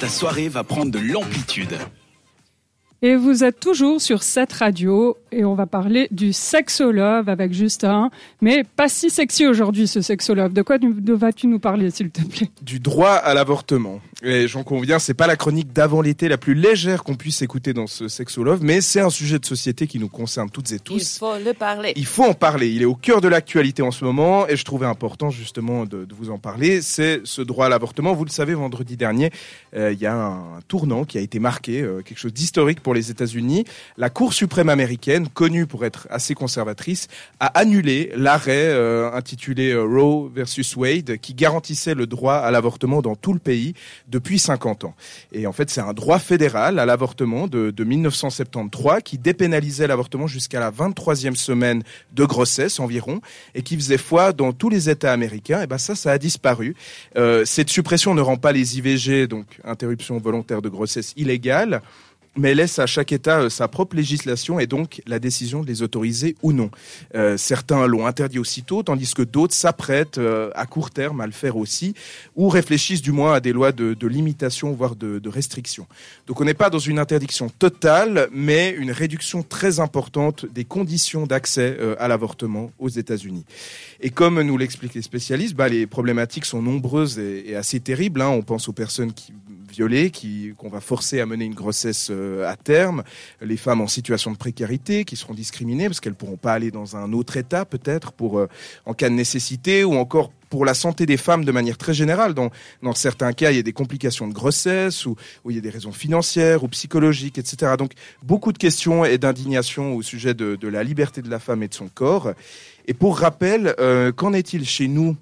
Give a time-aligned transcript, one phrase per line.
[0.00, 1.76] Ta soirée va prendre de l'amplitude.
[3.02, 8.10] Et vous êtes toujours sur cette radio et on va parler du sexolove avec Justin,
[8.40, 10.54] mais pas si sexy aujourd'hui ce sexolove.
[10.54, 12.48] De quoi vas-tu nous parler s'il te plaît?
[12.62, 14.00] Du droit à l'avortement.
[14.22, 17.74] Et j'en conviens, c'est pas la chronique d'avant l'été la plus légère qu'on puisse écouter
[17.74, 21.16] dans ce sexolove, mais c'est un sujet de société qui nous concerne toutes et tous.
[21.16, 21.92] Il faut le parler.
[21.96, 22.70] Il faut en parler.
[22.70, 26.06] Il est au cœur de l'actualité en ce moment et je trouvais important justement de,
[26.06, 26.80] de vous en parler.
[26.80, 28.14] C'est ce droit à l'avortement.
[28.14, 29.30] Vous le savez, vendredi dernier,
[29.76, 32.94] euh, il y a un, tournant qui a été marqué, euh, quelque chose d'historique pour
[32.94, 33.64] les États-Unis.
[33.96, 37.08] La Cour suprême américaine, connue pour être assez conservatrice,
[37.40, 43.16] a annulé l'arrêt euh, intitulé Roe versus Wade qui garantissait le droit à l'avortement dans
[43.16, 43.74] tout le pays
[44.06, 44.94] depuis 50 ans.
[45.32, 50.28] Et en fait, c'est un droit fédéral à l'avortement de, de 1973 qui dépénalisait l'avortement
[50.28, 53.20] jusqu'à la 23e semaine de grossesse environ
[53.56, 55.60] et qui faisait foi dans tous les États américains.
[55.60, 56.76] Et ben ça, ça a disparu.
[57.16, 61.82] Euh, cette suppression ne rend pas les IVG, donc interruption volontaire de grossesse, illégale
[62.36, 65.82] mais laisse à chaque État euh, sa propre législation et donc la décision de les
[65.82, 66.70] autoriser ou non.
[67.14, 71.32] Euh, certains l'ont interdit aussitôt, tandis que d'autres s'apprêtent euh, à court terme à le
[71.32, 71.94] faire aussi,
[72.34, 75.86] ou réfléchissent du moins à des lois de, limitation, voire de, restriction.
[76.26, 81.26] Donc on n'est pas dans une interdiction totale, mais une réduction très importante des conditions
[81.26, 83.44] d'accès à l'avortement aux États-Unis.
[84.00, 88.22] Et comme nous l'expliquent les spécialistes, bah, les problématiques sont nombreuses et, et assez terribles.
[88.22, 88.28] Hein.
[88.28, 89.32] On pense aux personnes qui
[89.76, 93.02] violées, qui qu'on va forcer à mener une grossesse euh, à terme,
[93.40, 96.96] les femmes en situation de précarité qui seront discriminées parce qu'elles pourront pas aller dans
[96.96, 98.48] un autre État peut-être pour euh,
[98.86, 102.32] en cas de nécessité ou encore pour la santé des femmes de manière très générale.
[102.32, 102.50] Dans,
[102.82, 105.16] dans certains cas, il y a des complications de grossesse ou,
[105.48, 107.72] il y a des raisons financières ou psychologiques, etc.
[107.78, 111.62] Donc beaucoup de questions et d'indignation au sujet de, de, la liberté de la femme
[111.62, 112.32] et de son corps.
[112.86, 115.16] Et pour rappel, euh, qu'en est-il chez nous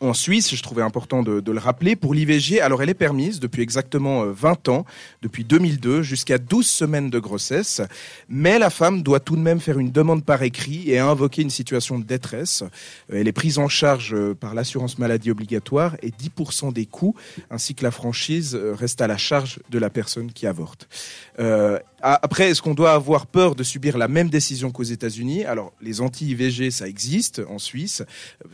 [0.00, 3.62] en Suisse, je trouvais important de, le rappeler, pour l'IVG, alors elle est permise depuis
[3.62, 4.86] exactement 20 ans,
[5.22, 7.82] depuis 2002, jusqu'à 12 semaines de grossesse,
[8.28, 11.50] mais la femme doit tout de même faire une demande par écrit et invoquer une
[11.50, 12.64] situation de détresse.
[13.12, 17.14] Elle est prise en charge par l'assurance maladie obligatoire et 10% des coûts,
[17.50, 20.88] ainsi que la franchise, reste à la charge de la personne qui avorte.
[21.38, 25.44] Euh, après, est-ce qu'on doit avoir peur de subir la même décision qu'aux États-Unis?
[25.44, 28.02] Alors, les anti-IVG, ça existe en Suisse.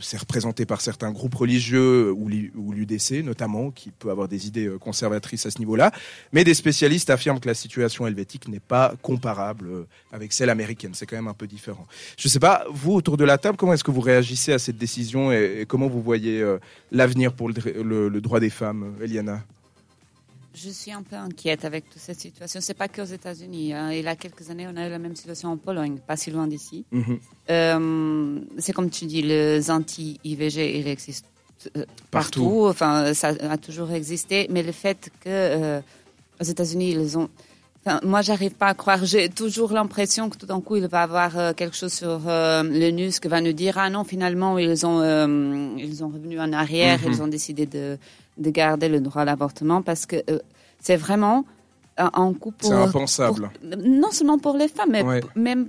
[0.00, 4.78] C'est représenté par certains groupes religieux ou l'UDC notamment, qui peut avoir des idées euh,
[4.78, 5.92] conservatrices à ce niveau-là.
[6.32, 10.92] Mais des spécialistes affirment que la situation helvétique n'est pas comparable euh, avec celle américaine.
[10.94, 11.86] C'est quand même un peu différent.
[12.18, 14.58] Je ne sais pas, vous, autour de la table, comment est-ce que vous réagissez à
[14.58, 16.58] cette décision et, comment vous voyez euh,
[16.90, 19.42] l'avenir pour le droit des femmes, Eliana?
[20.56, 22.60] Je suis un peu inquiète avec toute cette situation.
[22.62, 23.74] C'est pas qu'aux États-Unis.
[23.74, 23.92] Hein.
[23.92, 26.30] Il y a quelques années, on a eu la même situation en Pologne, pas si
[26.30, 26.84] loin d'ici.
[26.90, 27.18] Mm -hmm.
[27.50, 31.28] euh, c'est comme tu dis, les anti-IVG, ils existent
[31.76, 32.42] euh, partout.
[32.44, 32.66] partout.
[32.72, 34.36] Enfin, ça a toujours existé.
[34.52, 35.80] Mais le fait que euh,
[36.40, 37.28] aux États-Unis, ils ont
[37.86, 39.04] Enfin, moi, j'arrive pas à croire.
[39.04, 42.64] J'ai toujours l'impression que tout d'un coup, il va avoir euh, quelque chose sur euh,
[42.64, 46.52] le qui va nous dire ah non, finalement, ils ont euh, ils ont revenu en
[46.52, 47.12] arrière, mm -hmm.
[47.12, 47.96] ils ont décidé de
[48.44, 50.38] de garder le droit à l'avortement parce que euh,
[50.80, 51.44] c'est vraiment
[51.96, 52.70] un, un coup pour.
[52.70, 53.50] C'est impensable.
[53.50, 55.20] Pour, non seulement pour les femmes, mais ouais.
[55.48, 55.62] même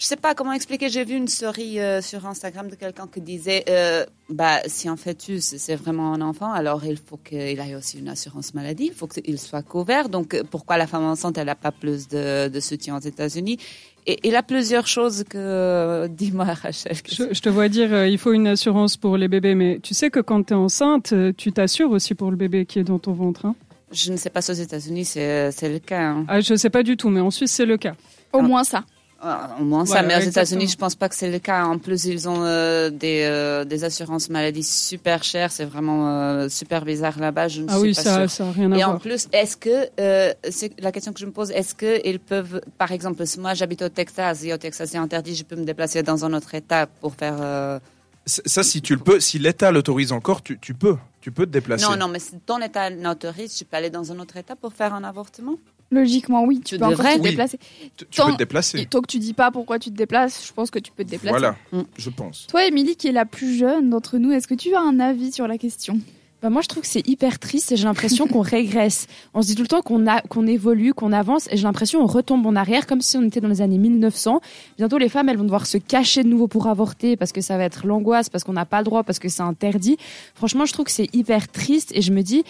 [0.00, 0.88] je sais pas comment expliquer.
[0.88, 4.96] J'ai vu une story euh, sur Instagram de quelqu'un qui disait, euh, bah, si un
[4.96, 8.94] fœtus c'est vraiment un enfant, alors il faut qu'il ait aussi une assurance maladie, il
[8.94, 10.08] faut qu'il soit couvert.
[10.08, 13.58] Donc, pourquoi la femme enceinte elle n'a pas plus de, de soutien aux États-Unis?
[14.06, 16.06] Et il a plusieurs choses que.
[16.08, 16.96] Dis-moi, Rachel.
[17.06, 19.94] Je, je, te vois dire, euh, il faut une assurance pour les bébés, mais tu
[19.94, 22.84] sais que quand tu es enceinte, euh, tu t'assures aussi pour le bébé qui est
[22.84, 23.46] dans ton ventre.
[23.46, 23.54] Hein
[23.92, 26.00] je ne sais pas si aux États-Unis c'est le cas.
[26.00, 26.24] Hein.
[26.28, 27.94] Ah, je ne sais pas du tout, mais en Suisse c'est le cas.
[28.32, 28.84] Au moins ça.
[29.22, 31.64] Au moins ça, mais aux États-Unis, je pense pas que c'est le cas.
[31.64, 35.52] En plus, ils ont euh, des, euh, des assurances maladie super chères.
[35.52, 37.48] C'est vraiment euh, super bizarre là-bas.
[37.48, 38.30] Je ne ah suis oui, pas ça, sûre.
[38.30, 38.96] ça a rien à Et voir.
[38.96, 42.18] en plus, est-ce que euh, c'est la question que je me pose Est-ce que ils
[42.18, 45.56] peuvent, par exemple, si moi j'habite au Texas et au Texas c'est interdit, je peux
[45.56, 47.36] me déplacer dans un autre État pour faire.
[47.40, 47.78] Euh...
[48.24, 51.50] Ça, si tu le peux, si l'État l'autorise encore, tu, tu peux, tu peux te
[51.50, 51.84] déplacer.
[51.84, 54.72] Non, non, mais si ton État n'autorise, tu peux aller dans un autre État pour
[54.72, 55.56] faire un avortement
[55.90, 57.30] Logiquement, oui, tu, tu peux encore te oui.
[57.30, 57.58] déplacer.
[57.96, 58.86] Tu, tu peux te déplacer.
[58.86, 61.10] Tant que tu dis pas pourquoi tu te déplaces, je pense que tu peux te
[61.10, 61.30] déplacer.
[61.38, 61.80] Voilà, Mm.
[61.98, 62.46] je pense.
[62.48, 65.32] Toi, Émilie, qui est la plus jeune d'entre nous, est-ce que tu as un avis
[65.32, 65.98] sur la question?
[66.42, 69.06] Bah moi, je trouve que c'est hyper triste et j'ai l'impression qu'on régresse.
[69.34, 72.00] On se dit tout le temps qu'on a, qu'on évolue, qu'on avance et j'ai l'impression
[72.00, 74.40] qu'on retombe en arrière comme si on était dans les années 1900.
[74.78, 77.56] Bientôt, les femmes, elles vont devoir se cacher de nouveau pour avorter parce que ça
[77.58, 79.96] va être l'angoisse, parce qu'on n'a pas le droit, parce que c'est interdit.
[80.34, 82.42] Franchement, je trouve que c'est hyper triste et je me dis,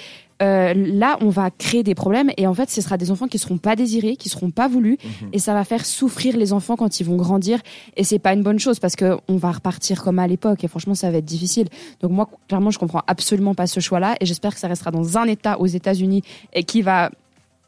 [0.43, 3.37] euh, là, on va créer des problèmes et en fait, ce sera des enfants qui
[3.39, 5.29] seront pas désirés, qui seront pas voulus Mhm.
[5.35, 7.59] et ça va faire souffrir les enfants quand ils vont grandir
[7.99, 10.69] et c'est pas une bonne chose parce que on va repartir comme à l'époque et
[10.69, 11.69] franchement, ça va être difficile.
[12.01, 14.91] Donc moi, clairement, je comprends absolument pas ce ce choix-là et j'espère que ça restera
[14.91, 16.23] dans un État aux États-Unis
[16.53, 17.11] et qui va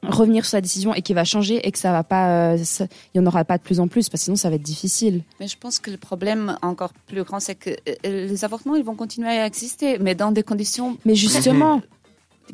[0.09, 2.87] revenir sur sa décision et qui va changer et que ça va pas, euh, ça-
[3.14, 4.62] il y en aura pas de plus en plus parce que sinon ça va être
[4.62, 5.23] difficile.
[5.38, 8.82] Mais je pense que le problème encore plus grand, c'est que euh, les avortements, ils
[8.85, 10.97] vont continuer à exister, mais dans des conditions.
[11.05, 11.81] Mais justement,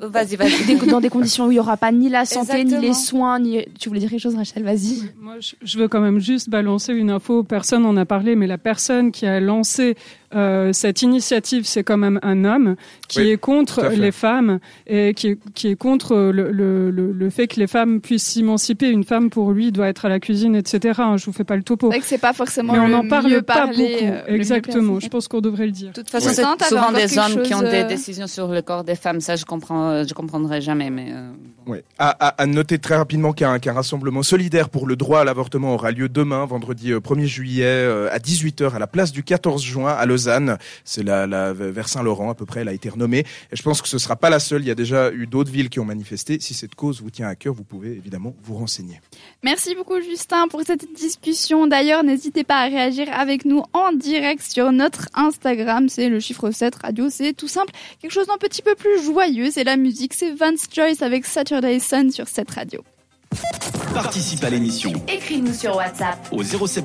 [0.01, 0.77] Vas-y, vas-y.
[0.87, 3.65] dans des conditions où il y aura pas ni la santé, ni les soins, ni.
[3.81, 4.63] Tu voulais dire quelque chose, Rachel?
[4.63, 5.03] Vas-y.
[5.19, 7.43] Moi, je- je veux quand même juste balancer une info.
[7.43, 9.97] Personne n'en a parlé, mais la personne qui a lancé
[10.35, 12.77] euh, cette initiative, c'est quand même un homme
[13.09, 17.13] qui Oui, est contre les femmes et qui est, qui est contre le, le, le,
[17.13, 18.89] le fait que les femmes puissent s'émanciper.
[18.91, 21.01] Une femme, pour lui, doit être à la cuisine, etc.
[21.17, 21.87] Je vous fais pas le topo.
[21.89, 23.81] C'est vrai que c'est pas forcément Mais on n'en parle mieux pas beaucoup.
[23.81, 25.01] euh, Exactement.
[25.01, 25.89] Je pense qu'on devrait le dire.
[25.89, 26.35] De toute façon, Ouais.
[26.35, 29.21] c'est souvent des hommes qui ont chose, des euh, décisions sur le corps des femmes.
[29.21, 31.09] Ça, je comprends, euh, je comprendrai jamais, mais.
[31.13, 31.31] euh,
[31.67, 31.85] Ouais.
[31.99, 35.75] À, à- à noter très rapidement qu'un qu'un rassemblement solidaire pour le droit à l'avortement
[35.75, 39.91] aura lieu demain, vendredi euh, 1er juillet à 18h à la place du 14 juin
[39.93, 40.59] à Lausanne.
[40.85, 43.21] C'est la, la vers Saint-Laurent à peu près, elle a été renommée.
[43.53, 44.63] Et je pense que ce sera pas la seule.
[44.63, 46.39] Il y a déjà eu d'autres villes qui ont manifesté.
[46.41, 49.01] Si cette cause vous tient à cœur, vous pouvez évidemment vous renseigner.
[49.45, 51.67] Merci beaucoup Justin pour cette discussion.
[51.69, 55.89] D'ailleurs, n'hésitez pas à réagir avec nous en direct sur notre Instagram.
[55.89, 57.09] C'est le chiffre 7 radio.
[57.11, 57.73] C'est tout simple.
[58.01, 59.51] Quelque chose d'un petit peu plus joyeux.
[59.53, 60.15] C'est la musique.
[60.15, 62.83] C'est Vance Joyce avec Saturday Sun sur cette radio.
[63.95, 66.69] Participe à l'émission Écris-nous sur WhatsApp au 07